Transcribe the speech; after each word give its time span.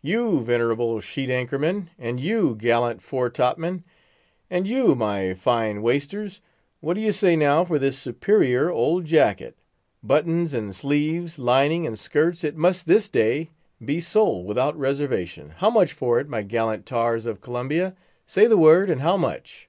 "You, 0.00 0.40
venerable 0.40 1.00
sheet 1.00 1.28
anchor 1.28 1.58
men! 1.58 1.90
and 1.98 2.18
you, 2.18 2.54
gallant 2.54 3.02
fore 3.02 3.28
top 3.28 3.58
men! 3.58 3.84
and 4.48 4.66
you, 4.66 4.94
my 4.94 5.34
fine 5.34 5.82
waisters! 5.82 6.40
what 6.80 6.94
do 6.94 7.02
you 7.02 7.12
say 7.12 7.36
now 7.36 7.62
for 7.62 7.78
this 7.78 7.98
superior 7.98 8.70
old 8.70 9.04
jacket? 9.04 9.54
Buttons 10.02 10.54
and 10.54 10.74
sleeves, 10.74 11.38
lining 11.38 11.86
and 11.86 11.98
skirts, 11.98 12.42
it 12.42 12.56
must 12.56 12.86
this 12.86 13.10
day 13.10 13.50
be 13.84 14.00
sold 14.00 14.46
without 14.46 14.78
reservation. 14.78 15.50
How 15.58 15.68
much 15.68 15.92
for 15.92 16.18
it, 16.18 16.26
my 16.26 16.40
gallant 16.40 16.86
tars 16.86 17.26
of 17.26 17.42
Columbia? 17.42 17.94
say 18.24 18.46
the 18.46 18.56
word, 18.56 18.88
and 18.88 19.02
how 19.02 19.18
much?" 19.18 19.68